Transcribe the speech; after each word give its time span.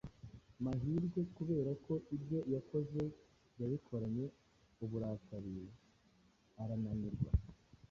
mahirwe 0.63 1.19
kubera 1.35 1.71
ko 1.85 1.93
ibyo 2.15 2.39
yakoze 2.53 3.01
yabikoranye 3.59 4.25
uburakari 4.83 5.55
akananirwa. 6.61 7.29